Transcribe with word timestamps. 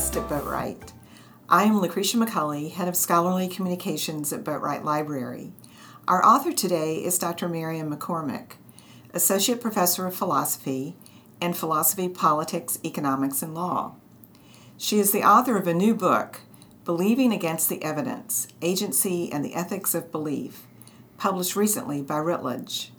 guest 0.00 0.16
at 0.16 0.28
Boatwright. 0.30 0.94
I 1.50 1.64
am 1.64 1.78
Lucretia 1.78 2.16
McCulley, 2.16 2.72
Head 2.72 2.88
of 2.88 2.96
Scholarly 2.96 3.48
Communications 3.48 4.32
at 4.32 4.42
Boatwright 4.42 4.82
Library. 4.82 5.52
Our 6.08 6.24
author 6.24 6.52
today 6.52 7.04
is 7.04 7.18
Dr. 7.18 7.50
Miriam 7.50 7.94
McCormick, 7.94 8.52
Associate 9.12 9.60
Professor 9.60 10.06
of 10.06 10.14
Philosophy 10.14 10.96
and 11.38 11.54
Philosophy, 11.54 12.08
Politics, 12.08 12.78
Economics, 12.82 13.42
and 13.42 13.54
Law. 13.54 13.96
She 14.78 14.98
is 14.98 15.12
the 15.12 15.22
author 15.22 15.58
of 15.58 15.66
a 15.66 15.74
new 15.74 15.94
book, 15.94 16.40
Believing 16.86 17.34
Against 17.34 17.68
the 17.68 17.84
Evidence 17.84 18.48
Agency 18.62 19.30
and 19.30 19.44
the 19.44 19.54
Ethics 19.54 19.94
of 19.94 20.10
Belief, 20.10 20.62
published 21.18 21.56
recently 21.56 22.00
by 22.00 22.20
Routledge. 22.20 22.90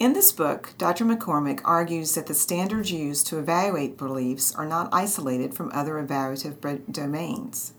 In 0.00 0.14
this 0.14 0.32
book, 0.32 0.72
Dr. 0.78 1.04
McCormick 1.04 1.60
argues 1.62 2.14
that 2.14 2.26
the 2.26 2.32
standards 2.32 2.90
used 2.90 3.26
to 3.26 3.38
evaluate 3.38 3.98
beliefs 3.98 4.54
are 4.54 4.64
not 4.64 4.88
isolated 4.94 5.52
from 5.52 5.70
other 5.74 6.02
evaluative 6.02 6.90
domains. 6.90 7.74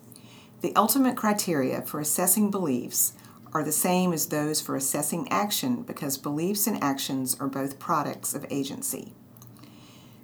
The 0.62 0.72
ultimate 0.76 1.18
criteria 1.18 1.82
for 1.82 2.00
assessing 2.00 2.52
beliefs 2.52 3.14
are 3.54 3.64
the 3.64 3.72
same 3.72 4.14
as 4.14 4.28
those 4.28 4.62
for 4.62 4.76
assessing 4.76 5.30
action 5.32 5.82
because 5.82 6.20
beliefs 6.20 6.68
and 6.68 6.82
actions 6.84 7.36
are 7.40 7.48
both 7.48 7.80
products 7.80 8.36
of 8.36 8.46
agency. 8.52 9.14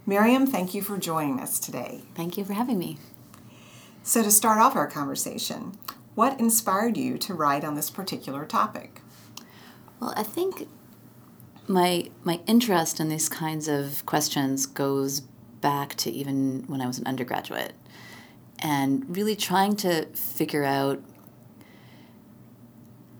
Miriam, 0.06 0.46
thank 0.46 0.76
you 0.76 0.84
for 0.84 1.00
joining 1.00 1.40
us 1.40 1.58
today. 1.58 2.04
Thank 2.14 2.38
you 2.38 2.46
for 2.46 2.54
having 2.54 2.78
me. 2.78 3.00
So, 4.04 4.22
to 4.22 4.30
start 4.30 4.60
off 4.60 4.76
our 4.76 4.86
conversation, 4.86 5.80
what 6.14 6.40
inspired 6.40 6.96
you 6.96 7.18
to 7.18 7.34
write 7.34 7.64
on 7.64 7.74
this 7.74 7.90
particular 7.90 8.46
topic? 8.46 9.02
Well, 10.00 10.14
I 10.16 10.22
think 10.22 10.68
my 11.68 12.10
my 12.24 12.40
interest 12.48 13.00
in 13.00 13.10
these 13.10 13.30
kinds 13.30 13.68
of 13.68 14.06
questions 14.06 14.66
goes 14.66 15.22
back 15.62 15.96
to 15.96 16.12
even 16.12 16.64
when 16.68 16.82
I 16.82 16.88
was 16.88 16.98
an 16.98 17.08
undergraduate 17.08 17.74
and 18.60 19.06
really 19.16 19.36
trying 19.36 19.76
to 19.78 20.06
figure 20.08 20.64
out 20.64 21.02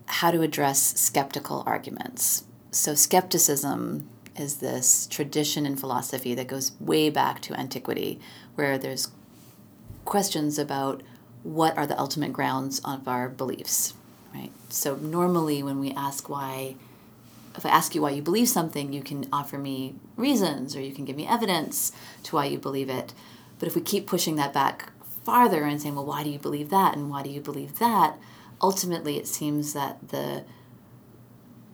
how 0.06 0.30
to 0.30 0.40
address 0.40 0.98
skeptical 0.98 1.62
arguments. 1.66 2.44
So 2.70 2.94
skepticism 2.94 4.08
is 4.36 4.56
this 4.56 5.06
tradition 5.06 5.66
in 5.66 5.76
philosophy 5.76 6.34
that 6.34 6.46
goes 6.46 6.72
way 6.80 7.10
back 7.10 7.40
to 7.42 7.58
antiquity 7.58 8.20
where 8.54 8.78
there's 8.78 9.08
questions 10.04 10.58
about 10.58 11.02
what 11.42 11.76
are 11.76 11.86
the 11.86 11.98
ultimate 11.98 12.32
grounds 12.32 12.80
of 12.84 13.06
our 13.06 13.28
beliefs, 13.28 13.94
right? 14.34 14.50
So 14.68 14.96
normally 14.96 15.62
when 15.62 15.78
we 15.78 15.92
ask 15.92 16.28
why 16.28 16.76
if 17.58 17.66
I 17.66 17.70
ask 17.70 17.94
you 17.94 18.02
why 18.02 18.10
you 18.10 18.22
believe 18.22 18.48
something, 18.48 18.92
you 18.92 19.02
can 19.02 19.28
offer 19.32 19.58
me 19.58 19.96
reasons 20.16 20.76
or 20.76 20.80
you 20.80 20.94
can 20.94 21.04
give 21.04 21.16
me 21.16 21.26
evidence 21.26 21.92
to 22.22 22.36
why 22.36 22.46
you 22.46 22.56
believe 22.56 22.88
it. 22.88 23.12
But 23.58 23.66
if 23.66 23.74
we 23.74 23.82
keep 23.82 24.06
pushing 24.06 24.36
that 24.36 24.52
back 24.52 24.92
farther 25.24 25.64
and 25.64 25.82
saying, 25.82 25.96
well, 25.96 26.06
why 26.06 26.22
do 26.22 26.30
you 26.30 26.38
believe 26.38 26.70
that 26.70 26.96
and 26.96 27.10
why 27.10 27.24
do 27.24 27.30
you 27.30 27.40
believe 27.40 27.80
that? 27.80 28.16
Ultimately, 28.62 29.16
it 29.16 29.26
seems 29.26 29.72
that 29.74 30.08
the 30.08 30.44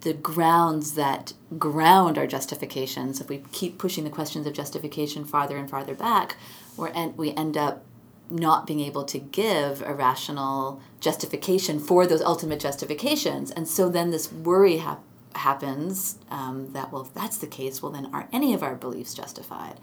the 0.00 0.12
grounds 0.12 0.94
that 0.94 1.32
ground 1.58 2.18
our 2.18 2.26
justifications, 2.26 3.22
if 3.22 3.28
we 3.30 3.42
keep 3.52 3.78
pushing 3.78 4.04
the 4.04 4.10
questions 4.10 4.46
of 4.46 4.52
justification 4.52 5.24
farther 5.24 5.56
and 5.56 5.70
farther 5.70 5.94
back, 5.94 6.36
we 6.76 6.90
en- 6.90 7.16
we 7.16 7.32
end 7.34 7.56
up 7.56 7.84
not 8.28 8.66
being 8.66 8.80
able 8.80 9.04
to 9.04 9.18
give 9.18 9.82
a 9.82 9.94
rational 9.94 10.80
justification 11.00 11.78
for 11.78 12.06
those 12.06 12.20
ultimate 12.22 12.60
justifications. 12.60 13.50
And 13.50 13.68
so 13.68 13.88
then 13.88 14.10
this 14.10 14.32
worry 14.32 14.78
happens 14.78 15.03
happens 15.36 16.18
um, 16.30 16.72
that 16.72 16.92
well 16.92 17.02
if 17.02 17.14
that's 17.14 17.38
the 17.38 17.46
case 17.46 17.82
well 17.82 17.92
then 17.92 18.06
are 18.14 18.28
any 18.32 18.54
of 18.54 18.62
our 18.62 18.74
beliefs 18.74 19.14
justified? 19.14 19.78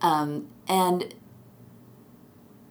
Um, 0.00 0.48
and 0.68 1.14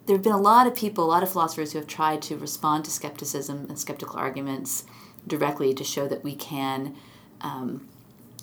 there 0.06 0.16
have 0.16 0.24
been 0.24 0.34
a 0.34 0.42
lot 0.42 0.68
of 0.68 0.76
people 0.76 1.04
a 1.04 1.08
lot 1.08 1.24
of 1.24 1.32
philosophers 1.32 1.74
who 1.74 1.80
have 1.80 1.88
tried 1.88 2.22
to 2.24 2.38
respond 2.38 2.86
to 2.86 2.92
skepticism 2.92 3.66
and 3.70 3.78
skeptical 3.78 4.18
arguments 4.18 4.86
directly 5.26 5.74
to 5.74 5.84
show 5.84 6.08
that 6.08 6.24
we 6.24 6.36
can 6.36 6.96
um, 7.42 7.88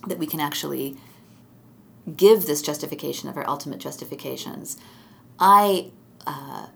that 0.06 0.18
we 0.18 0.26
can 0.26 0.40
actually 0.40 0.96
give 2.16 2.46
this 2.46 2.60
justification 2.60 3.28
of 3.28 3.36
our 3.36 3.48
ultimate 3.48 3.78
justifications. 3.78 4.76
I 5.38 5.90
uh, 6.26 6.66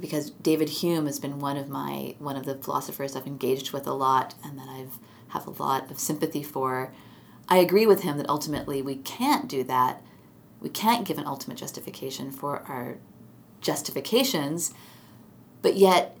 because 0.00 0.30
david 0.30 0.68
hume 0.68 1.06
has 1.06 1.18
been 1.18 1.38
one 1.38 1.56
of 1.56 1.68
my 1.68 2.14
one 2.18 2.36
of 2.36 2.44
the 2.44 2.54
philosophers 2.56 3.16
i've 3.16 3.26
engaged 3.26 3.72
with 3.72 3.86
a 3.86 3.92
lot 3.92 4.34
and 4.44 4.58
that 4.58 4.68
i've 4.68 4.98
have 5.36 5.46
a 5.46 5.62
lot 5.62 5.90
of 5.90 5.98
sympathy 5.98 6.42
for. 6.42 6.92
I 7.48 7.58
agree 7.58 7.86
with 7.86 8.02
him 8.02 8.18
that 8.18 8.28
ultimately 8.28 8.82
we 8.82 8.96
can't 8.96 9.48
do 9.48 9.62
that. 9.64 10.02
We 10.60 10.68
can't 10.68 11.06
give 11.06 11.18
an 11.18 11.26
ultimate 11.26 11.58
justification 11.58 12.30
for 12.30 12.60
our 12.62 12.98
justifications, 13.60 14.72
but 15.62 15.76
yet 15.76 16.16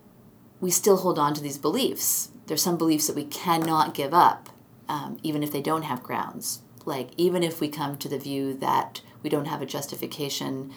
we 0.60 0.70
still 0.70 0.98
hold 0.98 1.18
on 1.18 1.34
to 1.34 1.40
these 1.40 1.58
beliefs. 1.58 2.30
There's 2.46 2.62
some 2.62 2.78
beliefs 2.78 3.06
that 3.08 3.16
we 3.16 3.24
cannot 3.24 3.94
give 3.94 4.14
up, 4.14 4.50
um, 4.88 5.18
even 5.22 5.42
if 5.42 5.52
they 5.52 5.62
don't 5.62 5.82
have 5.82 6.02
grounds. 6.02 6.62
Like, 6.84 7.10
even 7.16 7.42
if 7.42 7.60
we 7.60 7.68
come 7.68 7.96
to 7.98 8.08
the 8.08 8.18
view 8.18 8.54
that 8.54 9.00
we 9.22 9.30
don't 9.30 9.46
have 9.46 9.60
a 9.60 9.66
justification 9.66 10.72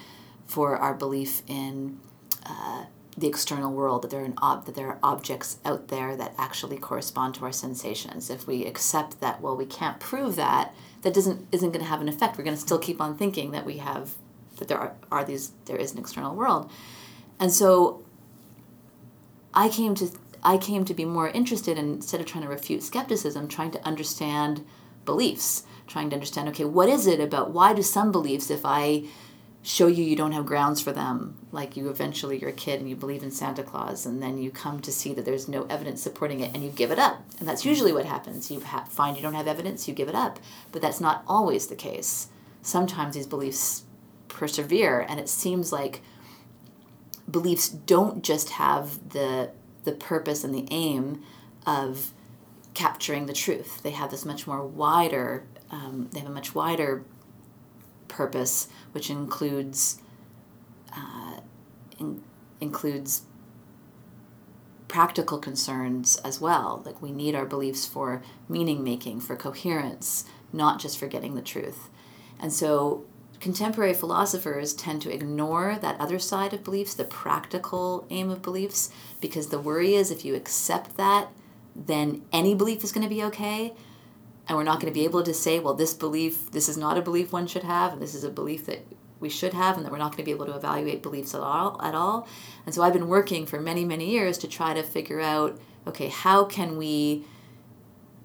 for 0.46 0.76
our 0.76 0.94
belief 0.94 1.42
in 1.46 2.00
uh, 2.44 2.86
the 3.20 3.28
external 3.28 3.72
world 3.72 4.02
that 4.02 4.10
there 4.10 4.24
are 4.24 4.32
ob- 4.42 4.66
that 4.66 4.74
there 4.74 4.88
are 4.88 4.98
objects 5.02 5.58
out 5.64 5.88
there 5.88 6.16
that 6.16 6.34
actually 6.38 6.78
correspond 6.78 7.34
to 7.34 7.44
our 7.44 7.52
sensations. 7.52 8.30
If 8.30 8.46
we 8.46 8.66
accept 8.66 9.20
that 9.20 9.40
well 9.40 9.56
we 9.56 9.66
can't 9.66 10.00
prove 10.00 10.36
that 10.36 10.74
that 11.02 11.14
doesn't 11.14 11.46
isn't 11.52 11.70
going 11.70 11.84
to 11.84 11.90
have 11.90 12.00
an 12.00 12.08
effect. 12.08 12.36
We're 12.36 12.44
going 12.44 12.56
to 12.56 12.62
still 12.62 12.78
keep 12.78 13.00
on 13.00 13.16
thinking 13.16 13.52
that 13.52 13.64
we 13.64 13.78
have 13.78 14.14
that 14.56 14.68
there 14.68 14.78
are, 14.78 14.94
are 15.10 15.24
these 15.24 15.52
there 15.66 15.76
is 15.76 15.92
an 15.92 15.98
external 15.98 16.34
world. 16.34 16.70
And 17.38 17.52
so 17.52 18.04
i 19.54 19.68
came 19.68 19.94
to 19.94 20.08
i 20.42 20.56
came 20.56 20.84
to 20.84 20.94
be 20.94 21.04
more 21.04 21.28
interested 21.30 21.76
in 21.78 21.94
instead 21.94 22.20
of 22.20 22.26
trying 22.26 22.44
to 22.44 22.50
refute 22.50 22.82
skepticism 22.82 23.48
trying 23.48 23.70
to 23.70 23.84
understand 23.86 24.64
beliefs 25.04 25.64
trying 25.86 26.08
to 26.10 26.14
understand 26.14 26.48
okay 26.48 26.64
what 26.64 26.88
is 26.88 27.06
it 27.06 27.20
about 27.20 27.50
why 27.50 27.72
do 27.72 27.82
some 27.82 28.12
beliefs 28.12 28.50
if 28.50 28.60
i 28.64 29.02
show 29.62 29.86
you 29.86 30.02
you 30.02 30.16
don't 30.16 30.32
have 30.32 30.46
grounds 30.46 30.80
for 30.80 30.92
them 30.92 31.36
like 31.52 31.76
you 31.76 31.90
eventually 31.90 32.38
you're 32.38 32.50
a 32.50 32.52
kid 32.52 32.80
and 32.80 32.88
you 32.88 32.96
believe 32.96 33.22
in 33.22 33.30
santa 33.30 33.62
claus 33.62 34.06
and 34.06 34.22
then 34.22 34.38
you 34.38 34.50
come 34.50 34.80
to 34.80 34.90
see 34.90 35.12
that 35.12 35.24
there's 35.26 35.48
no 35.48 35.64
evidence 35.64 36.02
supporting 36.02 36.40
it 36.40 36.54
and 36.54 36.64
you 36.64 36.70
give 36.70 36.90
it 36.90 36.98
up. 36.98 37.22
And 37.38 37.48
that's 37.48 37.64
usually 37.64 37.92
what 37.92 38.06
happens. 38.06 38.50
You 38.50 38.60
ha- 38.60 38.86
find 38.88 39.16
you 39.16 39.22
don't 39.22 39.34
have 39.34 39.46
evidence 39.46 39.86
you 39.86 39.94
give 39.94 40.08
it 40.08 40.14
up. 40.14 40.38
But 40.72 40.80
that's 40.80 41.00
not 41.00 41.22
always 41.26 41.66
the 41.66 41.76
case. 41.76 42.28
Sometimes 42.62 43.14
these 43.14 43.26
beliefs 43.26 43.84
persevere 44.28 45.04
and 45.08 45.20
it 45.20 45.28
seems 45.28 45.72
like 45.72 46.00
beliefs 47.30 47.68
don't 47.68 48.24
just 48.24 48.50
have 48.50 49.10
the 49.10 49.50
the 49.84 49.92
purpose 49.92 50.44
and 50.44 50.54
the 50.54 50.68
aim 50.70 51.22
of 51.66 52.12
capturing 52.74 53.26
the 53.26 53.32
truth. 53.32 53.82
They 53.82 53.90
have 53.90 54.10
this 54.10 54.24
much 54.24 54.46
more 54.46 54.66
wider 54.66 55.44
um, 55.70 56.08
they 56.12 56.20
have 56.20 56.28
a 56.28 56.32
much 56.32 56.54
wider 56.54 57.04
purpose, 58.10 58.68
which 58.92 59.08
includes 59.08 60.02
uh, 60.94 61.40
in, 61.98 62.22
includes 62.60 63.22
practical 64.88 65.38
concerns 65.38 66.16
as 66.18 66.40
well. 66.40 66.82
Like 66.84 67.00
we 67.00 67.12
need 67.12 67.34
our 67.34 67.46
beliefs 67.46 67.86
for 67.86 68.22
meaning 68.48 68.82
making, 68.82 69.20
for 69.20 69.36
coherence, 69.36 70.24
not 70.52 70.80
just 70.80 70.98
for 70.98 71.06
getting 71.06 71.36
the 71.36 71.42
truth. 71.42 71.88
And 72.40 72.52
so 72.52 73.04
contemporary 73.38 73.94
philosophers 73.94 74.74
tend 74.74 75.00
to 75.02 75.14
ignore 75.14 75.78
that 75.80 75.98
other 76.00 76.18
side 76.18 76.52
of 76.52 76.64
beliefs, 76.64 76.94
the 76.94 77.04
practical 77.04 78.06
aim 78.10 78.30
of 78.30 78.42
beliefs, 78.42 78.90
because 79.20 79.48
the 79.48 79.60
worry 79.60 79.94
is 79.94 80.10
if 80.10 80.24
you 80.24 80.34
accept 80.34 80.96
that, 80.96 81.28
then 81.74 82.22
any 82.32 82.54
belief 82.54 82.82
is 82.82 82.92
going 82.92 83.08
to 83.08 83.14
be 83.14 83.22
okay 83.22 83.72
and 84.50 84.56
we're 84.56 84.64
not 84.64 84.80
going 84.80 84.92
to 84.92 84.98
be 84.98 85.04
able 85.04 85.22
to 85.22 85.32
say, 85.32 85.60
well, 85.60 85.74
this 85.74 85.94
belief, 85.94 86.50
this 86.50 86.68
is 86.68 86.76
not 86.76 86.98
a 86.98 87.02
belief 87.02 87.32
one 87.32 87.46
should 87.46 87.62
have, 87.62 87.92
and 87.92 88.02
this 88.02 88.16
is 88.16 88.24
a 88.24 88.30
belief 88.30 88.66
that 88.66 88.84
we 89.20 89.28
should 89.28 89.54
have, 89.54 89.76
and 89.76 89.86
that 89.86 89.92
we're 89.92 89.98
not 89.98 90.10
going 90.10 90.16
to 90.16 90.24
be 90.24 90.32
able 90.32 90.46
to 90.46 90.56
evaluate 90.56 91.04
beliefs 91.04 91.36
at 91.36 91.40
all. 91.40 91.80
At 91.80 91.94
all. 91.94 92.26
And 92.66 92.74
so 92.74 92.82
I've 92.82 92.92
been 92.92 93.06
working 93.06 93.46
for 93.46 93.60
many, 93.60 93.84
many 93.84 94.10
years 94.10 94.38
to 94.38 94.48
try 94.48 94.74
to 94.74 94.82
figure 94.82 95.20
out, 95.20 95.56
okay, 95.86 96.08
how 96.08 96.42
can 96.46 96.76
we 96.76 97.24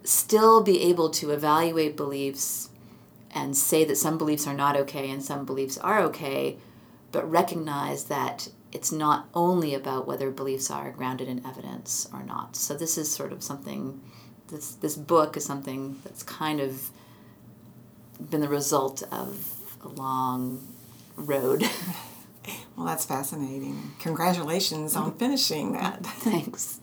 still 0.03 0.63
be 0.63 0.81
able 0.81 1.11
to 1.11 1.29
evaluate 1.29 1.95
beliefs 1.95 2.69
and 3.29 3.55
say 3.55 3.85
that 3.85 3.95
some 3.95 4.17
beliefs 4.17 4.47
are 4.47 4.55
not 4.55 4.75
okay 4.77 5.11
and 5.11 5.21
some 5.23 5.45
beliefs 5.45 5.77
are 5.77 6.01
okay, 6.05 6.57
but 7.11 7.29
recognize 7.29 8.05
that 8.05 8.49
it's 8.71 8.91
not 8.91 9.29
only 9.35 9.75
about 9.75 10.07
whether 10.07 10.31
beliefs 10.31 10.71
are 10.71 10.89
grounded 10.89 11.27
in 11.27 11.45
evidence 11.45 12.09
or 12.11 12.23
not. 12.23 12.55
So 12.55 12.73
this 12.73 12.97
is 12.97 13.11
sort 13.11 13.31
of 13.31 13.43
something 13.43 14.01
this 14.49 14.75
this 14.75 14.95
book 14.95 15.37
is 15.37 15.45
something 15.45 15.99
that's 16.03 16.23
kind 16.23 16.59
of 16.59 16.89
been 18.29 18.41
the 18.41 18.47
result 18.47 19.03
of 19.11 19.77
a 19.83 19.87
long 19.87 20.65
road. 21.15 21.63
well, 22.75 22.85
that's 22.85 23.05
fascinating. 23.05 23.93
Congratulations 23.99 24.95
on 24.95 25.13
finishing 25.17 25.73
that. 25.73 26.05
Thanks. 26.05 26.79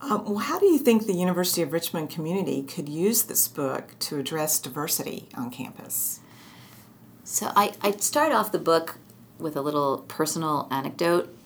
Um, 0.00 0.24
well, 0.24 0.38
how 0.38 0.58
do 0.58 0.66
you 0.66 0.78
think 0.78 1.06
the 1.06 1.12
University 1.12 1.60
of 1.60 1.72
Richmond 1.72 2.08
community 2.08 2.62
could 2.62 2.88
use 2.88 3.24
this 3.24 3.48
book 3.48 3.98
to 3.98 4.18
address 4.18 4.60
diversity 4.60 5.28
on 5.34 5.50
campus? 5.50 6.20
So 7.24 7.52
I, 7.56 7.74
I 7.82 7.90
start 7.92 8.32
off 8.32 8.52
the 8.52 8.60
book 8.60 8.98
with 9.38 9.56
a 9.56 9.60
little 9.60 9.98
personal 10.08 10.68
anecdote 10.70 11.36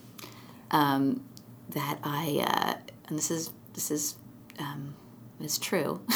um, 0.71 1.23
that 1.69 1.97
I, 2.03 2.45
uh, 2.47 2.91
and 3.07 3.17
this 3.17 3.31
is 3.31 3.51
this 3.73 3.89
is 3.89 4.15
um, 4.59 4.95
is 5.39 5.57
true. 5.57 6.01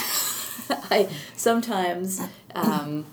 I 0.69 1.09
sometimes, 1.35 2.21
um, 2.55 3.05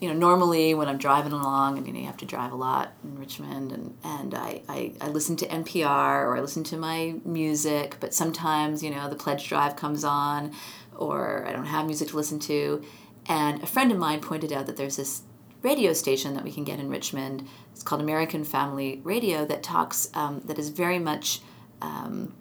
you 0.00 0.08
know, 0.08 0.14
normally 0.14 0.74
when 0.74 0.88
I'm 0.88 0.98
driving 0.98 1.32
along, 1.32 1.78
I 1.78 1.80
mean, 1.80 1.94
you 1.94 2.06
have 2.06 2.16
to 2.18 2.26
drive 2.26 2.52
a 2.52 2.56
lot 2.56 2.92
in 3.04 3.18
Richmond, 3.18 3.72
and 3.72 3.96
and 4.04 4.34
I, 4.34 4.62
I, 4.68 4.92
I 5.00 5.08
listen 5.08 5.36
to 5.36 5.46
NPR 5.46 6.24
or 6.24 6.36
I 6.36 6.40
listen 6.40 6.64
to 6.64 6.76
my 6.76 7.14
music, 7.24 7.96
but 8.00 8.14
sometimes 8.14 8.82
you 8.82 8.90
know 8.90 9.08
the 9.08 9.16
pledge 9.16 9.48
drive 9.48 9.76
comes 9.76 10.04
on, 10.04 10.52
or 10.96 11.44
I 11.46 11.52
don't 11.52 11.66
have 11.66 11.86
music 11.86 12.08
to 12.08 12.16
listen 12.16 12.38
to, 12.40 12.82
and 13.28 13.62
a 13.62 13.66
friend 13.66 13.92
of 13.92 13.98
mine 13.98 14.20
pointed 14.20 14.52
out 14.52 14.66
that 14.66 14.76
there's 14.76 14.96
this 14.96 15.22
radio 15.62 15.92
station 15.92 16.34
that 16.34 16.42
we 16.42 16.52
can 16.52 16.64
get 16.64 16.80
in 16.80 16.88
Richmond. 16.88 17.46
It's 17.72 17.82
called 17.82 18.00
American 18.00 18.44
Family 18.44 19.00
Radio 19.04 19.44
that 19.46 19.62
talks 19.62 20.10
um, 20.14 20.42
that 20.44 20.58
is 20.58 20.70
very 20.70 20.98
much. 20.98 21.40
Um, 21.80 22.34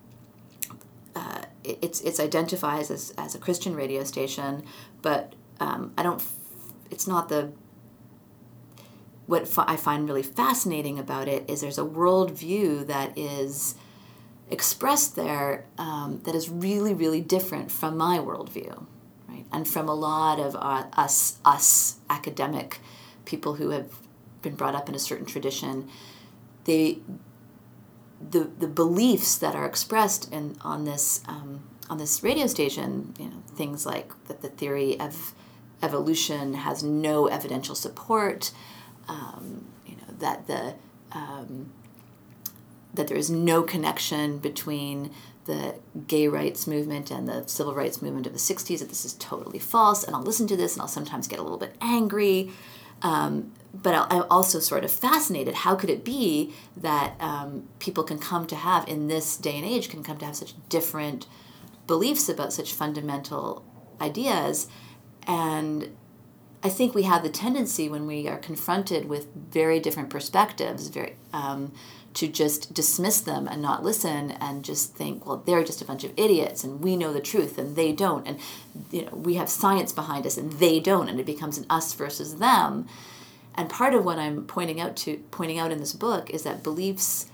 it's 1.63 2.01
it's 2.01 2.19
identifies 2.19 2.89
as, 2.89 3.13
as 3.17 3.35
a 3.35 3.39
Christian 3.39 3.75
radio 3.75 4.03
station, 4.03 4.63
but 5.01 5.33
um, 5.59 5.93
I 5.97 6.03
don't. 6.03 6.23
It's 6.89 7.07
not 7.07 7.29
the. 7.29 7.51
What 9.27 9.49
I 9.57 9.77
find 9.77 10.07
really 10.07 10.23
fascinating 10.23 10.99
about 10.99 11.27
it 11.27 11.49
is 11.49 11.61
there's 11.61 11.77
a 11.77 11.85
worldview 11.85 12.87
that 12.87 13.17
is 13.17 13.75
expressed 14.49 15.15
there 15.15 15.65
um, 15.77 16.19
that 16.25 16.35
is 16.35 16.49
really 16.49 16.93
really 16.93 17.21
different 17.21 17.71
from 17.71 17.97
my 17.97 18.17
worldview, 18.17 18.85
right? 19.29 19.45
And 19.51 19.67
from 19.67 19.87
a 19.87 19.95
lot 19.95 20.39
of 20.39 20.55
uh, 20.55 20.85
us 20.93 21.37
us 21.45 21.97
academic 22.09 22.79
people 23.23 23.55
who 23.55 23.69
have 23.69 23.99
been 24.41 24.55
brought 24.55 24.75
up 24.75 24.89
in 24.89 24.95
a 24.95 24.99
certain 24.99 25.25
tradition, 25.25 25.87
they 26.65 26.99
the 28.29 28.49
the 28.59 28.67
beliefs 28.67 29.37
that 29.37 29.55
are 29.55 29.65
expressed 29.65 30.31
in 30.31 30.57
on 30.61 30.85
this 30.85 31.21
um, 31.27 31.61
on 31.89 31.97
this 31.97 32.23
radio 32.23 32.47
station, 32.47 33.13
you 33.19 33.25
know, 33.25 33.43
things 33.55 33.85
like 33.85 34.11
that 34.27 34.41
the 34.41 34.49
theory 34.49 34.99
of 34.99 35.33
evolution 35.83 36.53
has 36.53 36.83
no 36.83 37.27
evidential 37.27 37.75
support, 37.75 38.51
um, 39.07 39.65
you 39.85 39.95
know, 39.95 40.13
that 40.19 40.47
the 40.47 40.75
um, 41.11 41.71
that 42.93 43.07
there 43.07 43.17
is 43.17 43.29
no 43.29 43.63
connection 43.63 44.37
between 44.37 45.11
the 45.45 45.75
gay 46.07 46.27
rights 46.27 46.67
movement 46.67 47.09
and 47.09 47.27
the 47.27 47.45
civil 47.47 47.73
rights 47.73 48.01
movement 48.01 48.27
of 48.27 48.33
the 48.33 48.39
60s, 48.39 48.79
that 48.79 48.89
this 48.89 49.05
is 49.05 49.13
totally 49.13 49.59
false. 49.59 50.03
And 50.03 50.15
I'll 50.15 50.21
listen 50.21 50.47
to 50.47 50.55
this 50.55 50.73
and 50.73 50.81
I'll 50.81 50.87
sometimes 50.87 51.27
get 51.27 51.39
a 51.39 51.41
little 51.41 51.57
bit 51.57 51.75
angry. 51.81 52.51
Um, 53.01 53.51
but 53.73 53.93
I'm 54.11 54.23
also 54.29 54.59
sort 54.59 54.83
of 54.83 54.91
fascinated. 54.91 55.55
How 55.55 55.75
could 55.75 55.89
it 55.89 56.03
be 56.03 56.53
that 56.75 57.15
um, 57.19 57.67
people 57.79 58.03
can 58.03 58.19
come 58.19 58.45
to 58.47 58.55
have, 58.55 58.87
in 58.87 59.07
this 59.07 59.37
day 59.37 59.55
and 59.55 59.65
age, 59.65 59.89
can 59.89 60.03
come 60.03 60.17
to 60.17 60.25
have 60.25 60.35
such 60.35 60.53
different 60.69 61.25
beliefs 61.87 62.27
about 62.27 62.53
such 62.53 62.73
fundamental 62.73 63.63
ideas? 63.99 64.67
And 65.25 65.95
I 66.63 66.69
think 66.69 66.93
we 66.93 67.03
have 67.03 67.23
the 67.23 67.29
tendency 67.29 67.89
when 67.89 68.05
we 68.05 68.27
are 68.27 68.37
confronted 68.37 69.07
with 69.07 69.33
very 69.33 69.79
different 69.79 70.09
perspectives, 70.09 70.89
very 70.89 71.15
um, 71.33 71.71
to 72.13 72.27
just 72.27 72.73
dismiss 72.73 73.21
them 73.21 73.47
and 73.47 73.61
not 73.61 73.83
listen 73.83 74.31
and 74.31 74.65
just 74.65 74.95
think, 74.95 75.25
well, 75.25 75.37
they're 75.45 75.63
just 75.63 75.81
a 75.81 75.85
bunch 75.85 76.03
of 76.03 76.11
idiots 76.17 76.63
and 76.63 76.81
we 76.81 76.97
know 76.97 77.13
the 77.13 77.21
truth 77.21 77.57
and 77.57 77.75
they 77.75 77.93
don't, 77.93 78.27
and 78.27 78.37
you 78.91 79.05
know 79.05 79.11
we 79.13 79.35
have 79.35 79.49
science 79.49 79.91
behind 79.91 80.25
us 80.25 80.37
and 80.37 80.51
they 80.53 80.79
don't, 80.79 81.07
and 81.07 81.19
it 81.19 81.25
becomes 81.25 81.57
an 81.57 81.65
us 81.69 81.93
versus 81.93 82.35
them. 82.35 82.87
And 83.55 83.69
part 83.69 83.93
of 83.93 84.05
what 84.05 84.17
I'm 84.17 84.45
pointing 84.45 84.79
out 84.79 84.95
to 84.97 85.17
pointing 85.31 85.59
out 85.59 85.71
in 85.71 85.79
this 85.79 85.93
book 85.93 86.29
is 86.29 86.43
that 86.43 86.63
beliefs, 86.63 87.29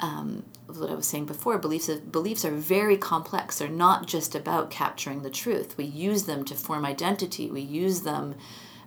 um, 0.00 0.44
what 0.66 0.90
I 0.90 0.94
was 0.94 1.06
saying 1.06 1.26
before, 1.26 1.58
beliefs 1.58 1.88
beliefs 1.88 2.44
are 2.44 2.50
very 2.50 2.96
complex. 2.96 3.58
They're 3.58 3.68
not 3.68 4.06
just 4.06 4.34
about 4.34 4.70
capturing 4.70 5.22
the 5.22 5.30
truth. 5.30 5.76
We 5.78 5.84
use 5.84 6.24
them 6.24 6.44
to 6.44 6.54
form 6.54 6.84
identity. 6.84 7.50
We 7.50 7.62
use 7.62 8.02
them 8.02 8.34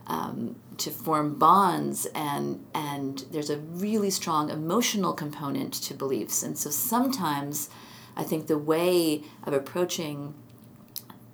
um, 0.07 0.55
to 0.77 0.91
form 0.91 1.35
bonds, 1.35 2.05
and 2.13 2.65
and 2.75 3.25
there's 3.31 3.49
a 3.49 3.57
really 3.57 4.09
strong 4.09 4.49
emotional 4.49 5.13
component 5.13 5.73
to 5.73 5.93
beliefs. 5.93 6.43
And 6.43 6.57
so 6.57 6.69
sometimes, 6.69 7.69
I 8.15 8.23
think 8.23 8.47
the 8.47 8.57
way 8.57 9.23
of 9.43 9.53
approaching 9.53 10.35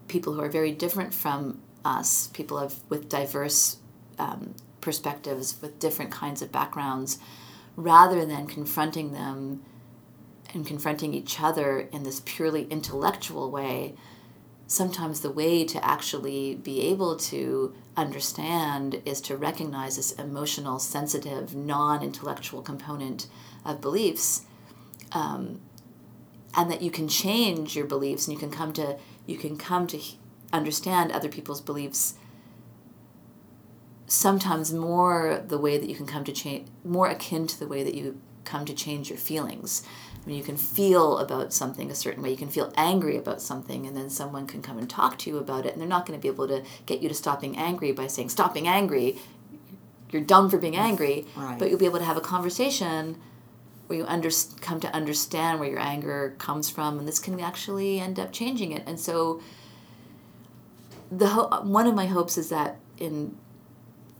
people 0.08 0.34
who 0.34 0.42
are 0.42 0.50
very 0.50 0.72
different 0.72 1.14
from 1.14 1.60
us, 1.84 2.28
people 2.28 2.58
of 2.58 2.80
with 2.90 3.10
diverse 3.10 3.78
um, 4.20 4.56
perspectives 4.88 5.62
with 5.62 5.80
different 5.80 6.10
kinds 6.10 6.42
of 6.42 6.50
backgrounds 6.50 7.20
rather 7.76 8.26
than 8.26 8.48
confronting 8.48 9.12
them 9.12 9.62
and 10.54 10.66
confronting 10.66 11.14
each 11.14 11.42
other 11.42 11.90
in 11.92 12.04
this 12.04 12.22
purely 12.24 12.64
intellectual 12.70 13.52
way 13.52 13.94
sometimes 14.66 15.20
the 15.20 15.30
way 15.30 15.66
to 15.66 15.84
actually 15.84 16.56
be 16.56 16.80
able 16.84 17.18
to 17.18 17.76
understand 17.98 19.02
is 19.04 19.20
to 19.20 19.36
recognize 19.36 19.98
this 19.98 20.14
emotional 20.14 20.80
sensitive 20.80 21.54
non-intellectual 21.54 22.62
component 22.62 23.28
of 23.66 23.82
beliefs 23.82 24.46
um, 25.12 25.60
and 26.56 26.72
that 26.72 26.82
you 26.82 26.90
can 26.90 27.10
change 27.10 27.76
your 27.76 27.86
beliefs 27.86 28.26
and 28.26 28.34
you 28.34 28.40
can 28.40 28.50
come 28.50 28.72
to 28.72 28.98
you 29.26 29.38
can 29.38 29.58
come 29.58 29.86
to 29.86 30.00
understand 30.54 31.12
other 31.12 31.28
people's 31.28 31.60
beliefs 31.60 32.14
sometimes 34.08 34.74
more 34.74 35.44
the 35.46 35.58
way 35.58 35.78
that 35.78 35.90
you 35.90 35.96
can 35.96 36.06
come 36.06 36.24
to 36.24 36.32
change, 36.32 36.68
more 36.84 37.08
akin 37.08 37.46
to 37.48 37.60
the 37.60 37.68
way 37.68 37.84
that 37.84 37.94
you 37.94 38.20
come 38.46 38.66
to 38.66 38.74
change 38.74 39.10
your 39.10 39.20
feelings. 39.20 39.84
I 40.16 40.28
mean, 40.28 40.38
you 40.38 40.44
can 40.44 40.58
feel 40.58 41.20
about 41.20 41.54
something 41.54 41.92
a 41.92 41.96
certain 41.96 42.24
way. 42.24 42.32
You 42.32 42.38
can 42.38 42.50
feel 42.50 42.74
angry 42.76 43.18
about 43.18 43.42
something, 43.42 43.86
and 43.86 43.96
then 43.96 44.10
someone 44.10 44.48
can 44.48 44.62
come 44.62 44.78
and 44.78 44.90
talk 44.90 45.18
to 45.20 45.30
you 45.30 45.38
about 45.38 45.66
it, 45.66 45.74
and 45.74 45.82
they're 45.82 45.88
not 45.88 46.06
going 46.06 46.18
to 46.20 46.22
be 46.22 46.30
able 46.30 46.48
to 46.48 46.64
get 46.86 47.02
you 47.02 47.10
to 47.10 47.16
stop 47.16 47.42
being 47.42 47.58
angry 47.58 47.92
by 47.92 48.08
saying, 48.08 48.30
Stop 48.30 48.54
being 48.54 48.68
angry. 48.68 49.18
You're 50.12 50.22
dumb 50.22 50.50
for 50.50 50.58
being 50.58 50.78
angry. 50.78 51.26
Right. 51.36 51.60
But 51.60 51.70
you'll 51.70 51.80
be 51.80 51.86
able 51.86 52.00
to 52.00 52.06
have 52.06 52.18
a 52.18 52.22
conversation 52.22 53.18
where 53.88 54.00
you 54.00 54.06
under, 54.06 54.30
come 54.62 54.80
to 54.82 54.94
understand 54.94 55.60
where 55.60 55.70
your 55.70 55.80
anger 55.80 56.36
comes 56.38 56.70
from, 56.70 57.00
and 57.00 57.08
this 57.08 57.20
can 57.20 57.40
actually 57.40 58.00
end 58.00 58.20
up 58.20 58.32
changing 58.32 58.72
it. 58.72 58.84
And 58.86 59.00
so, 59.00 59.42
the 61.10 61.28
ho- 61.28 61.62
one 61.64 61.88
of 61.88 61.96
my 61.96 62.06
hopes 62.06 62.38
is 62.38 62.50
that 62.50 62.80
in 62.98 63.38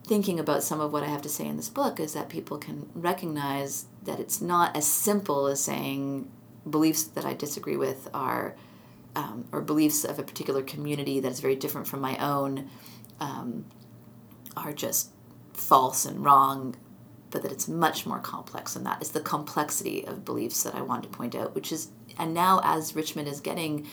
thinking 0.08 0.40
about 0.40 0.64
some 0.64 0.80
of 0.80 0.94
what 0.94 1.04
I 1.04 1.08
have 1.08 1.22
to 1.24 1.30
say 1.30 1.46
in 1.46 1.58
this 1.58 1.70
book 1.70 2.00
is 2.00 2.14
that 2.14 2.30
people 2.30 2.58
can 2.58 2.90
recognize 2.96 3.86
that 4.04 4.20
it's 4.20 4.42
not 4.42 4.76
as 4.76 4.88
simple 4.88 5.48
as 5.48 5.62
saying 5.62 6.32
beliefs 6.70 7.04
that 7.04 7.26
I 7.26 7.34
disagree 7.34 7.76
with 7.76 8.10
are, 8.14 8.56
um, 9.16 9.46
or 9.52 9.62
beliefs 9.62 10.06
of 10.06 10.18
a 10.18 10.24
particular 10.24 10.62
community 10.64 11.20
that 11.20 11.32
is 11.32 11.42
very 11.42 11.56
different 11.58 11.88
from 11.88 12.00
my 12.00 12.18
own, 12.18 12.70
um, 13.20 13.66
are 14.56 14.74
just 14.74 15.12
false 15.54 16.06
and 16.06 16.24
wrong, 16.24 16.76
but 17.30 17.44
that 17.44 17.52
it's 17.52 17.68
much 17.68 18.06
more 18.06 18.20
complex 18.20 18.74
than 18.74 18.86
that. 18.86 19.02
It's 19.02 19.12
the 19.12 19.20
complexity 19.20 20.06
of 20.08 20.24
beliefs 20.24 20.64
that 20.64 20.74
I 20.74 20.82
want 20.82 21.04
to 21.04 21.10
point 21.10 21.36
out, 21.36 21.54
which 21.54 21.72
is, 21.72 21.90
and 22.18 22.34
now 22.34 22.62
as 22.64 22.96
Richmond 22.96 23.28
is 23.28 23.42
getting 23.42 23.86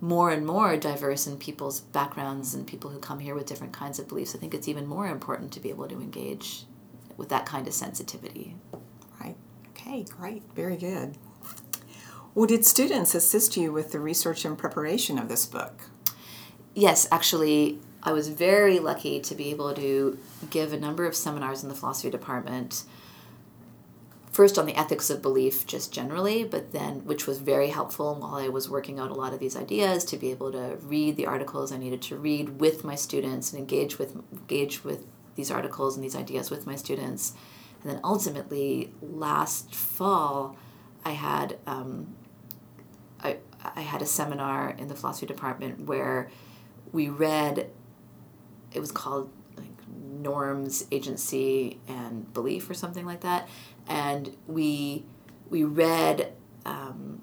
more 0.00 0.30
and 0.30 0.44
more 0.44 0.76
diverse 0.76 1.26
in 1.26 1.38
people's 1.38 1.80
backgrounds 1.80 2.54
and 2.54 2.66
people 2.66 2.90
who 2.90 2.98
come 2.98 3.20
here 3.20 3.34
with 3.34 3.46
different 3.46 3.72
kinds 3.72 3.98
of 3.98 4.08
beliefs, 4.08 4.34
I 4.34 4.38
think 4.38 4.54
it's 4.54 4.68
even 4.68 4.86
more 4.86 5.08
important 5.08 5.52
to 5.52 5.60
be 5.60 5.70
able 5.70 5.88
to 5.88 6.00
engage 6.00 6.64
with 7.16 7.28
that 7.30 7.46
kind 7.46 7.66
of 7.66 7.72
sensitivity. 7.72 8.56
Right. 9.20 9.36
Okay, 9.70 10.04
great. 10.04 10.42
Very 10.54 10.76
good. 10.76 11.16
Well, 12.34 12.46
did 12.46 12.66
students 12.66 13.14
assist 13.14 13.56
you 13.56 13.72
with 13.72 13.92
the 13.92 14.00
research 14.00 14.44
and 14.44 14.58
preparation 14.58 15.18
of 15.18 15.28
this 15.28 15.46
book? 15.46 15.84
Yes, 16.74 17.08
actually, 17.10 17.78
I 18.02 18.12
was 18.12 18.28
very 18.28 18.78
lucky 18.78 19.20
to 19.20 19.34
be 19.34 19.50
able 19.50 19.72
to 19.72 20.18
give 20.50 20.74
a 20.74 20.78
number 20.78 21.06
of 21.06 21.16
seminars 21.16 21.62
in 21.62 21.70
the 21.70 21.74
philosophy 21.74 22.10
department 22.10 22.84
first 24.36 24.58
on 24.58 24.66
the 24.66 24.78
ethics 24.78 25.08
of 25.08 25.22
belief 25.22 25.66
just 25.66 25.90
generally 25.90 26.44
but 26.44 26.72
then 26.72 27.02
which 27.06 27.26
was 27.26 27.38
very 27.38 27.68
helpful 27.68 28.14
while 28.16 28.34
i 28.34 28.48
was 28.48 28.68
working 28.68 28.98
out 28.98 29.10
a 29.10 29.14
lot 29.14 29.32
of 29.32 29.40
these 29.40 29.56
ideas 29.56 30.04
to 30.04 30.16
be 30.18 30.30
able 30.30 30.52
to 30.52 30.76
read 30.82 31.16
the 31.16 31.24
articles 31.24 31.72
i 31.72 31.78
needed 31.78 32.02
to 32.02 32.16
read 32.16 32.60
with 32.60 32.84
my 32.84 32.94
students 32.94 33.50
and 33.50 33.58
engage 33.58 33.98
with 33.98 34.14
engage 34.32 34.84
with 34.84 35.06
these 35.36 35.50
articles 35.50 35.94
and 35.94 36.04
these 36.04 36.16
ideas 36.16 36.50
with 36.50 36.66
my 36.66 36.74
students. 36.74 37.34
And 37.82 37.92
then 37.92 38.00
ultimately 38.02 38.92
last 39.00 39.74
fall 39.74 40.56
i 41.04 41.10
had 41.10 41.56
um, 41.66 42.16
I, 43.20 43.36
I 43.62 43.82
had 43.82 44.02
a 44.02 44.06
seminar 44.06 44.70
in 44.70 44.88
the 44.88 44.96
philosophy 44.96 45.26
department 45.26 45.82
where 45.82 46.30
we 46.90 47.08
read 47.08 47.70
it 48.72 48.80
was 48.80 48.90
called 48.90 49.30
like 49.56 49.68
norms 50.20 50.86
agency 50.90 51.78
and 51.86 52.32
belief 52.34 52.68
or 52.68 52.74
something 52.74 53.06
like 53.06 53.20
that 53.20 53.48
and 53.86 54.36
we 54.46 55.04
we 55.48 55.64
read 55.64 56.32
um, 56.64 57.22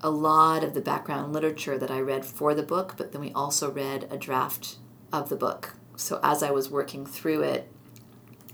a 0.00 0.10
lot 0.10 0.64
of 0.64 0.74
the 0.74 0.80
background 0.80 1.32
literature 1.32 1.78
that 1.78 1.90
I 1.90 2.00
read 2.00 2.24
for 2.24 2.54
the 2.54 2.62
book, 2.62 2.94
but 2.96 3.12
then 3.12 3.20
we 3.20 3.32
also 3.32 3.70
read 3.70 4.08
a 4.10 4.16
draft 4.16 4.76
of 5.12 5.28
the 5.28 5.36
book. 5.36 5.74
So 5.96 6.18
as 6.22 6.42
I 6.42 6.50
was 6.50 6.70
working 6.70 7.04
through 7.04 7.42
it, 7.42 7.70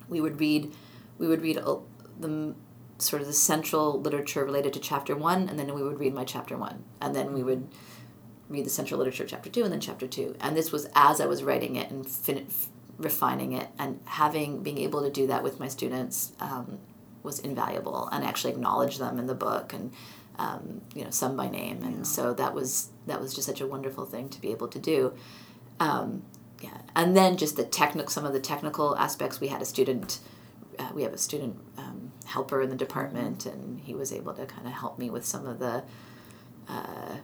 we 0.09 0.21
would 0.21 0.41
read 0.41 0.73
we 1.19 1.29
would 1.29 1.43
read 1.43 1.57
the 2.19 2.55
sort 2.99 3.23
of 3.23 3.29
the 3.29 3.35
central 3.35 4.01
literature 4.01 4.45
related 4.45 4.73
to 4.73 4.81
chapter 4.81 5.15
one, 5.15 5.49
and 5.49 5.59
then 5.59 5.75
we 5.75 5.83
would 5.83 6.01
read 6.01 6.15
my 6.15 6.25
chapter 6.25 6.57
one, 6.57 6.85
and 7.01 7.15
then 7.15 7.33
we 7.33 7.43
would 7.43 7.69
read 8.49 8.65
the 8.65 8.71
central 8.71 8.99
literature 8.99 9.27
chapter 9.27 9.51
two, 9.51 9.63
and 9.63 9.73
then 9.73 9.81
chapter 9.81 10.07
two. 10.07 10.35
And 10.41 10.57
this 10.57 10.73
was 10.73 10.89
as 10.95 11.21
I 11.21 11.27
was 11.27 11.43
writing 11.43 11.77
it 11.77 11.91
and 11.91 12.09
fin- 12.09 12.49
refining 12.99 13.53
it, 13.53 13.69
and 13.79 14.01
having 14.05 14.63
being 14.63 14.79
able 14.79 15.03
to 15.03 15.11
do 15.11 15.27
that 15.29 15.43
with 15.43 15.61
my 15.61 15.69
students 15.69 16.33
um, 16.41 16.79
was 17.27 17.39
invaluable, 17.41 18.09
and 18.11 18.25
I 18.25 18.29
actually 18.29 18.53
acknowledge 18.53 18.99
them 18.99 19.19
in 19.19 19.27
the 19.27 19.35
book 19.35 19.73
and. 19.73 19.93
Um, 20.39 20.83
you 20.95 21.03
know, 21.03 21.09
some 21.09 21.35
by 21.35 21.49
name, 21.49 21.83
and 21.83 21.97
yeah. 21.97 22.03
so 22.03 22.35
that 22.35 22.53
was 22.53 22.91
that 23.07 23.23
was 23.23 23.35
just 23.35 23.47
such 23.47 23.63
a 23.63 23.67
wonderful 23.67 24.05
thing 24.05 24.29
to 24.29 24.39
be 24.39 24.51
able 24.51 24.69
to 24.69 24.79
do. 24.79 25.15
Um, 25.81 26.25
yeah, 26.61 26.77
and 26.95 27.17
then 27.17 27.39
just 27.39 27.57
the 27.57 27.65
technical, 27.65 28.11
some 28.11 28.27
of 28.27 28.35
the 28.35 28.41
technical 28.41 28.95
aspects. 28.99 29.41
We 29.41 29.49
had 29.49 29.63
a 29.63 29.65
student 29.65 30.21
uh, 30.79 30.91
we 30.95 31.03
have 31.03 31.13
a 31.13 31.19
student 31.19 31.59
um, 31.79 32.13
helper 32.25 32.61
in 32.63 32.71
the 32.71 32.77
department, 32.77 33.47
and 33.47 33.81
he 33.81 33.95
was 33.95 34.13
able 34.13 34.35
to 34.35 34.47
kind 34.47 34.67
of 34.67 34.73
help 34.73 34.99
me 34.99 35.11
with 35.11 35.25
some 35.25 35.47
of 35.47 35.59
the, 35.59 35.83
uh, 36.69 37.17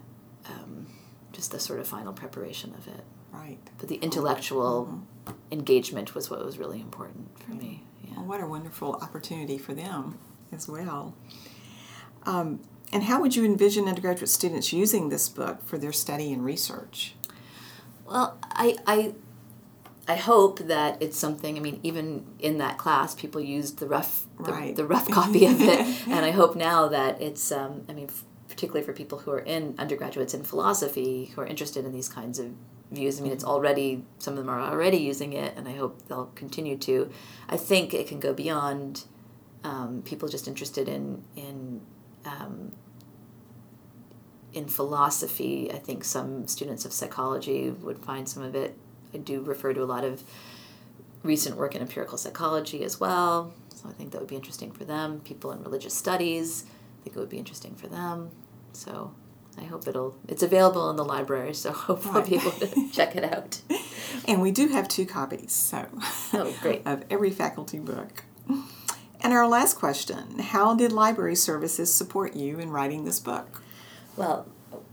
um, 0.49 0.87
just 1.33 1.53
the 1.53 1.59
sort 1.59 1.81
of 1.81 1.87
final 1.87 2.13
preparation 2.13 2.75
of 2.75 2.87
it. 2.89 3.05
Right. 3.33 3.59
But 3.79 3.89
the 3.89 3.97
intellectual 3.97 4.87
mm-hmm. 4.87 5.01
Engagement 5.51 6.15
was 6.15 6.31
what 6.31 6.45
was 6.45 6.59
really 6.59 6.81
important 6.81 7.39
for 7.39 7.53
me. 7.53 7.85
Yeah. 8.05 8.17
Well, 8.17 8.25
what 8.27 8.41
a 8.41 8.47
wonderful 8.47 8.95
opportunity 8.95 9.59
for 9.59 9.75
them 9.75 10.19
as 10.51 10.69
well. 10.69 11.15
Um, 12.25 12.61
and 12.93 13.05
how 13.05 13.21
would 13.21 13.35
you 13.35 13.45
envision 13.45 13.89
undergraduate 13.89 14.29
students 14.29 14.73
using 14.73 15.09
this 15.09 15.29
book 15.29 15.65
for 15.67 15.79
their 15.79 15.93
study 15.93 16.33
and 16.33 16.45
research? 16.45 17.15
Well, 18.07 18.39
I, 18.43 18.77
I 18.87 19.15
I 20.09 20.17
hope 20.17 20.59
that 20.61 21.01
it's 21.01 21.17
something. 21.17 21.57
I 21.57 21.61
mean, 21.61 21.79
even 21.83 22.27
in 22.39 22.59
that 22.59 22.77
class, 22.77 23.15
people 23.15 23.41
used 23.41 23.79
the 23.79 23.87
rough, 23.87 24.27
the, 24.39 24.53
right. 24.53 24.77
the 24.77 24.85
rough 24.85 25.09
copy 25.09 25.47
of 25.47 25.61
it, 25.61 25.81
and 26.09 26.25
I 26.25 26.33
hope 26.33 26.57
now 26.57 26.89
that 26.89 27.21
it's. 27.23 27.53
Um, 27.53 27.85
I 27.89 27.93
mean, 27.93 28.09
f- 28.09 28.25
particularly 28.49 28.85
for 28.85 28.93
people 28.93 29.19
who 29.19 29.31
are 29.31 29.39
in 29.39 29.75
undergraduates 29.79 30.35
in 30.35 30.43
philosophy 30.43 31.33
who 31.35 31.41
are 31.41 31.47
interested 31.47 31.87
in 31.87 31.93
these 31.93 32.09
kinds 32.09 32.39
of 32.39 32.53
views. 32.93 33.19
I 33.19 33.23
mean, 33.23 33.33
it's 33.33 33.45
already 33.45 34.05
some 34.19 34.35
of 34.35 34.39
them 34.39 34.49
are 34.49 34.61
already 34.61 34.99
using 34.99 35.33
it, 35.33 35.55
and 35.57 35.69
I 35.69 35.73
hope 35.73 36.07
they'll 36.09 36.33
continue 36.35 36.77
to. 36.79 37.11
I 37.49 37.57
think 37.57 37.95
it 37.95 38.07
can 38.07 38.21
go 38.21 38.33
beyond 38.33 39.05
um, 39.65 40.03
people 40.05 40.29
just 40.29 40.49
interested 40.49 40.89
in 40.89 41.25
in 41.37 41.81
um, 42.25 42.73
in 44.53 44.67
philosophy. 44.67 45.71
I 45.73 45.79
think 45.79 46.05
some 46.05 46.47
students 46.47 46.85
of 46.85 46.93
psychology 46.93 47.71
would 47.71 47.99
find 47.99 48.29
some 48.29 48.43
of 48.43 48.55
it 48.55 48.77
I 49.15 49.19
do 49.19 49.41
refer 49.41 49.73
to 49.73 49.83
a 49.83 49.85
lot 49.85 50.05
of 50.05 50.23
recent 51.23 51.57
work 51.57 51.75
in 51.75 51.83
empirical 51.83 52.19
psychology 52.19 52.83
as 52.83 52.99
well. 52.99 53.53
So 53.75 53.89
I 53.89 53.93
think 53.93 54.13
that 54.13 54.21
would 54.21 54.29
be 54.29 54.37
interesting 54.37 54.73
for 54.73 54.85
them. 54.85 55.21
People 55.21 55.53
in 55.53 55.63
religious 55.63 55.95
studies, 55.95 56.65
I 57.01 57.05
think 57.05 57.17
it 57.17 57.21
would 57.21 57.29
be 57.29 57.39
interesting 57.39 57.75
for 57.75 57.89
them. 57.89 58.31
So 58.73 59.15
I 59.59 59.65
hope 59.65 59.87
it'll 59.87 60.17
it's 60.29 60.43
available 60.43 60.89
in 60.91 60.97
the 60.97 61.05
library, 61.05 61.55
so 61.55 61.73
hope 61.73 62.05
right. 62.07 62.17
I'll 62.17 62.29
be 62.29 62.37
able 62.37 62.53
to 62.53 62.91
check 62.91 63.17
it 63.17 63.25
out. 63.25 63.61
And 64.29 64.43
we 64.43 64.53
do 64.53 64.69
have 64.69 64.89
two 64.89 65.07
copies, 65.07 65.53
so 65.53 65.87
oh 66.35 66.55
great 66.61 66.83
of 66.87 67.03
every 67.11 67.31
faculty 67.31 67.79
book. 67.79 68.25
And 68.49 69.33
our 69.33 69.49
last 69.49 69.79
question: 69.79 70.39
How 70.39 70.75
did 70.75 70.93
library 70.93 71.35
services 71.35 71.93
support 71.93 72.37
you 72.37 72.59
in 72.59 72.71
writing 72.71 73.05
this 73.05 73.19
book? 73.19 73.63
Well, 74.17 74.47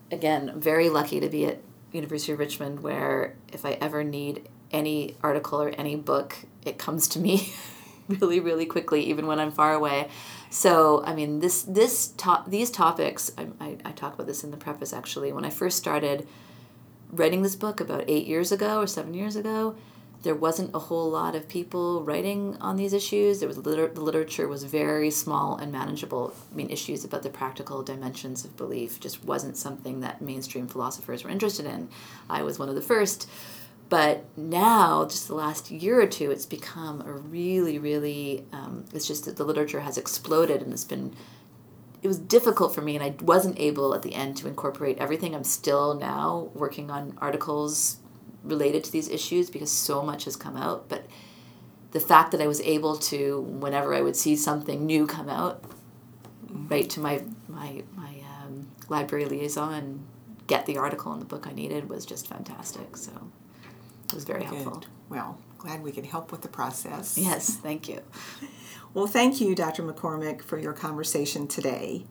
again, 0.09 0.53
very 0.55 0.89
lucky 0.89 1.19
to 1.19 1.27
be 1.27 1.45
at 1.45 1.59
University 1.91 2.31
of 2.31 2.39
Richmond 2.39 2.79
where 2.81 3.35
if 3.51 3.65
I 3.65 3.71
ever 3.81 4.03
need 4.03 4.47
any 4.71 5.15
article 5.21 5.61
or 5.61 5.69
any 5.69 5.95
book, 5.95 6.37
it 6.63 6.77
comes 6.77 7.07
to 7.09 7.19
me 7.19 7.53
really, 8.09 8.39
really 8.39 8.65
quickly, 8.65 9.03
even 9.03 9.27
when 9.27 9.39
I'm 9.39 9.51
far 9.51 9.73
away. 9.73 10.09
So, 10.49 11.03
I 11.05 11.13
mean, 11.13 11.39
this 11.39 11.61
this 11.63 12.07
to- 12.17 12.43
these 12.47 12.71
topics, 12.71 13.31
I, 13.37 13.47
I, 13.61 13.77
I 13.85 13.91
talk 13.91 14.15
about 14.15 14.27
this 14.27 14.43
in 14.43 14.51
the 14.51 14.57
preface 14.57 14.91
actually. 14.93 15.31
When 15.31 15.45
I 15.45 15.49
first 15.51 15.77
started 15.77 16.27
writing 17.11 17.43
this 17.43 17.55
book 17.55 17.79
about 17.79 18.03
eight 18.07 18.25
years 18.27 18.51
ago 18.51 18.79
or 18.79 18.87
seven 18.87 19.13
years 19.13 19.35
ago, 19.35 19.75
there 20.21 20.35
wasn't 20.35 20.75
a 20.75 20.79
whole 20.79 21.09
lot 21.09 21.33
of 21.33 21.47
people 21.47 22.03
writing 22.03 22.57
on 22.59 22.75
these 22.75 22.93
issues. 22.93 23.39
There 23.39 23.47
was 23.47 23.57
liter- 23.59 23.87
the 23.87 24.01
literature 24.01 24.47
was 24.47 24.63
very 24.63 25.11
small 25.11 25.55
and 25.55 25.71
manageable. 25.71 26.33
I 26.51 26.55
mean, 26.55 26.69
issues 26.69 27.05
about 27.05 27.23
the 27.23 27.29
practical 27.29 27.83
dimensions 27.83 28.43
of 28.43 28.57
belief 28.57 28.99
just 28.99 29.23
wasn't 29.23 29.55
something 29.55 30.01
that 30.01 30.21
mainstream 30.21 30.67
philosophers 30.67 31.23
were 31.23 31.29
interested 31.29 31.65
in. 31.65 31.89
I 32.29 32.41
was 32.41 32.59
one 32.59 32.69
of 32.69 32.75
the 32.75 32.81
first, 32.81 33.29
but 33.89 34.25
now, 34.37 35.05
just 35.05 35.27
the 35.27 35.33
last 35.33 35.71
year 35.71 35.99
or 35.99 36.05
two, 36.05 36.29
it's 36.29 36.45
become 36.45 37.01
a 37.01 37.11
really, 37.11 37.79
really. 37.79 38.45
Um, 38.51 38.85
it's 38.93 39.07
just 39.07 39.25
that 39.25 39.37
the 39.37 39.43
literature 39.43 39.79
has 39.79 39.97
exploded, 39.97 40.61
and 40.61 40.71
it's 40.71 40.83
been. 40.83 41.15
It 42.01 42.07
was 42.07 42.19
difficult 42.19 42.73
for 42.73 42.81
me, 42.81 42.95
and 42.95 43.03
I 43.03 43.15
wasn't 43.21 43.59
able 43.59 43.93
at 43.95 44.03
the 44.03 44.13
end 44.13 44.37
to 44.37 44.47
incorporate 44.47 44.99
everything. 44.99 45.33
I'm 45.33 45.43
still 45.43 45.95
now 45.95 46.49
working 46.53 46.91
on 46.91 47.17
articles 47.19 47.97
related 48.43 48.83
to 48.85 48.91
these 48.91 49.09
issues 49.09 49.49
because 49.49 49.71
so 49.71 50.03
much 50.03 50.25
has 50.25 50.35
come 50.35 50.55
out. 50.55 50.87
But 50.87 51.07
the 51.91 51.99
fact 51.99 52.31
that 52.31 52.41
I 52.41 52.47
was 52.47 52.61
able 52.61 52.95
to, 52.97 53.41
whenever 53.41 53.93
I 53.95 54.01
would 54.01 54.15
see 54.15 54.35
something 54.35 54.85
new 54.85 55.07
come 55.07 55.29
out, 55.29 55.63
write 56.47 56.91
to 56.91 56.99
my 56.99 57.23
my 57.47 57.81
my 57.95 58.21
um, 58.43 58.67
library 58.87 59.25
liaison 59.25 59.73
and 59.73 60.05
get 60.45 60.67
the 60.67 60.77
article 60.77 61.11
and 61.11 61.21
the 61.21 61.25
book 61.25 61.47
I 61.47 61.53
needed 61.53 61.89
was 61.89 62.05
just 62.05 62.27
fantastic. 62.27 62.95
So 62.95 63.11
it 64.09 64.15
was 64.15 64.25
very 64.25 64.43
Good. 64.43 64.61
helpful. 64.61 64.83
Well, 65.09 65.37
glad 65.57 65.83
we 65.83 65.91
could 65.91 66.05
help 66.05 66.31
with 66.31 66.41
the 66.41 66.47
process. 66.47 67.17
Yes, 67.17 67.55
thank 67.55 67.87
you. 67.87 68.01
well, 68.93 69.07
thank 69.07 69.39
you, 69.39 69.55
Dr. 69.55 69.83
McCormick, 69.83 70.41
for 70.41 70.57
your 70.57 70.73
conversation 70.73 71.47
today. 71.47 72.05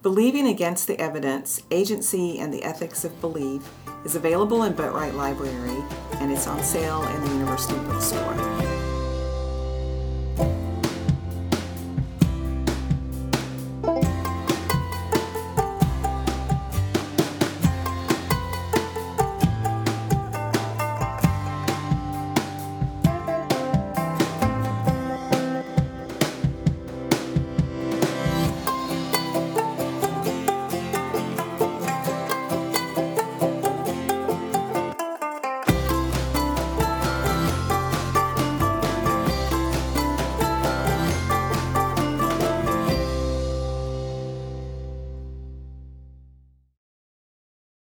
Believing 0.00 0.46
Against 0.46 0.86
the 0.86 0.98
Evidence 1.00 1.62
Agency 1.72 2.38
and 2.38 2.54
the 2.54 2.62
Ethics 2.62 3.04
of 3.04 3.20
Belief 3.20 3.68
is 4.04 4.14
available 4.14 4.62
in 4.62 4.72
Boatwright 4.72 5.14
Library 5.14 5.82
and 6.20 6.30
it's 6.30 6.46
on 6.46 6.62
sale 6.62 7.02
in 7.02 7.24
the 7.24 7.30
University 7.30 7.74
Bookstore. 7.80 8.47